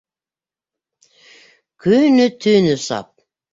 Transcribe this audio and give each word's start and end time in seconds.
Көнө-төнө 1.87 2.75
сап. 2.89 3.09